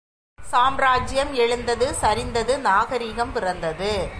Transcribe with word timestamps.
சாம்ராஜ்ஜியம் 0.39 1.33
எழுந்தது, 1.33 1.95
சரிந்தது, 2.01 2.57
நாகரிகம் 2.57 3.31
பிறந்தது. 3.31 4.07